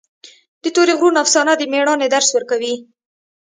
د 0.63 0.65
تورې 0.75 0.93
غرونو 0.99 1.21
افسانه 1.23 1.53
د 1.57 1.63
مېړانې 1.71 2.07
درس 2.15 2.29
ورکوي. 2.33 2.75